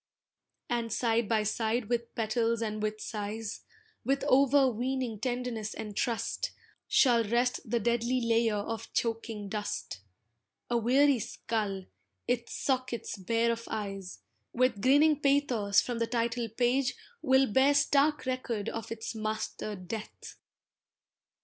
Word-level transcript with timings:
And 0.67 0.91
side 0.91 1.29
by 1.29 1.43
side 1.43 1.87
with 1.87 2.15
petals 2.15 2.63
and 2.63 2.81
with 2.81 2.99
sighs, 2.99 3.61
With 4.03 4.23
overweening 4.23 5.19
tenderness 5.19 5.75
and 5.75 5.95
trust, 5.95 6.49
Shall 6.87 7.23
rest 7.23 7.59
the 7.69 7.79
deadly 7.79 8.19
layer 8.19 8.55
of 8.55 8.91
choking 8.93 9.47
dust: 9.47 10.01
A 10.71 10.77
weary 10.79 11.19
skull, 11.19 11.85
its 12.27 12.51
sockets 12.51 13.15
bare 13.15 13.51
of 13.51 13.67
eyes, 13.67 14.21
With 14.53 14.81
grinning 14.81 15.19
pathos 15.19 15.81
from 15.81 15.99
the 15.99 16.07
title 16.07 16.49
page 16.49 16.95
Will 17.21 17.45
bear 17.45 17.75
stark 17.75 18.25
record 18.25 18.69
of 18.69 18.91
its 18.91 19.13
master 19.13 19.75
Death. 19.75 20.35